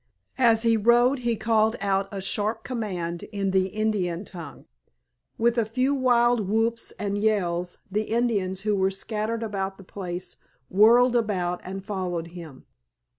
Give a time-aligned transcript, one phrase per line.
[0.39, 4.65] As he rode he called out a sharp command in the Indian tongue.
[5.37, 10.37] With a few wild whoops and yells the Indians who were scattered about the place
[10.71, 12.65] whirled about and followed him.